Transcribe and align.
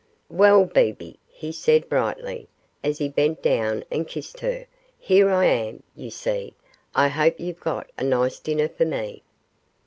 'Well, 0.29 0.65
Bebe,' 0.65 1.19
he 1.27 1.51
said, 1.51 1.87
brightly, 1.87 2.47
as 2.83 2.97
he 2.97 3.07
bent 3.07 3.43
down 3.43 3.83
and 3.91 4.07
kissed 4.07 4.39
her, 4.39 4.65
'here 4.97 5.29
I 5.29 5.45
am, 5.45 5.83
you 5.95 6.09
see; 6.09 6.55
I 6.95 7.07
hope 7.07 7.39
you've 7.39 7.59
got 7.59 7.91
a 7.99 8.03
nice 8.03 8.39
dinner 8.39 8.67
for 8.67 8.85
me? 8.85 9.21